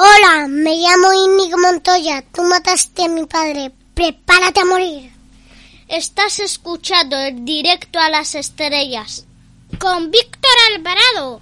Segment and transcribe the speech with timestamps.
[0.00, 2.22] Hola, me llamo Inigo Montoya.
[2.32, 3.72] Tú mataste a mi padre.
[3.94, 5.10] Prepárate a morir.
[5.88, 9.26] Estás escuchando el directo a las estrellas
[9.80, 11.40] con Víctor Alvarado.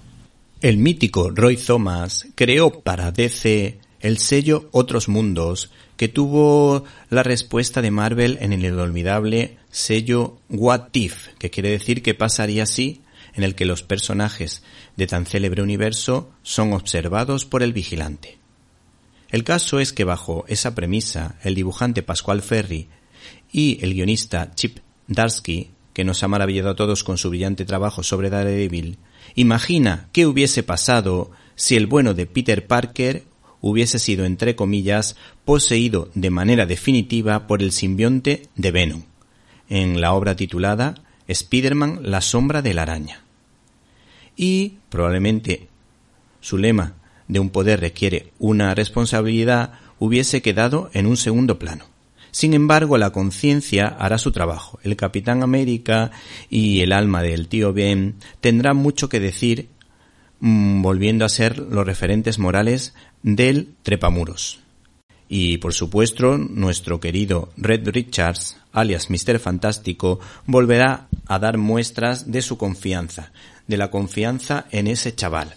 [0.62, 7.82] El mítico Roy Thomas creó para DC el sello Otros Mundos, que tuvo la respuesta
[7.82, 13.02] de Marvel en el inolvidable sello What If, que quiere decir que pasaría así,
[13.34, 14.62] en el que los personajes
[14.96, 18.38] de tan célebre universo son observados por el vigilante.
[19.30, 22.88] El caso es que bajo esa premisa, el dibujante Pascual Ferry
[23.52, 28.02] y el guionista Chip Darsky, que nos ha maravillado a todos con su brillante trabajo
[28.02, 28.98] sobre Daredevil,
[29.34, 33.24] imagina qué hubiese pasado si el bueno de Peter Parker
[33.60, 39.02] hubiese sido, entre comillas, poseído de manera definitiva por el simbionte de Venom,
[39.68, 40.94] en la obra titulada
[41.26, 43.22] Spider-Man la sombra de la araña.
[44.36, 45.68] Y probablemente
[46.40, 46.94] su lema
[47.28, 51.86] de un poder requiere una responsabilidad hubiese quedado en un segundo plano.
[52.30, 54.78] Sin embargo, la conciencia hará su trabajo.
[54.82, 56.10] El Capitán América
[56.50, 59.70] y el alma del tío Ben tendrán mucho que decir
[60.40, 64.60] mm, volviendo a ser los referentes morales del trepamuros.
[65.28, 69.38] Y por supuesto, nuestro querido Red Richards, alias Mr.
[69.38, 73.32] Fantástico, volverá a dar muestras de su confianza,
[73.66, 75.56] de la confianza en ese chaval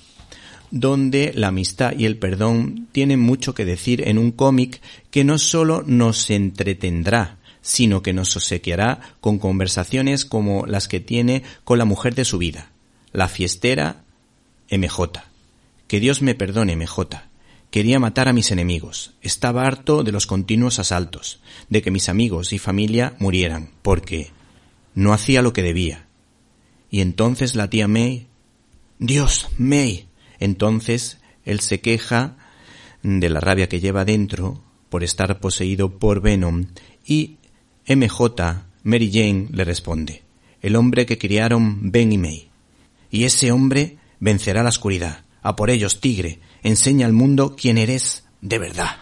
[0.71, 5.37] donde la amistad y el perdón tienen mucho que decir en un cómic que no
[5.37, 11.85] solo nos entretendrá, sino que nos obsequiará con conversaciones como las que tiene con la
[11.85, 12.71] mujer de su vida,
[13.11, 14.03] la fiestera
[14.71, 15.23] MJ.
[15.87, 17.23] Que Dios me perdone, MJ.
[17.71, 19.13] Quería matar a mis enemigos.
[19.21, 21.39] Estaba harto de los continuos asaltos,
[21.69, 24.31] de que mis amigos y familia murieran, porque
[24.95, 26.07] no hacía lo que debía.
[26.89, 28.27] Y entonces la tía May.
[28.97, 30.08] Dios, May,
[30.39, 32.37] entonces él se queja
[33.03, 36.65] de la rabia que lleva dentro por estar poseído por Venom
[37.05, 37.37] y
[37.87, 40.23] MJ, Mary Jane, le responde,
[40.61, 42.49] el hombre que criaron Ben y May.
[43.11, 45.23] Y ese hombre vencerá la oscuridad.
[45.41, 48.97] A por ellos, tigre, enseña al mundo quién eres de verdad.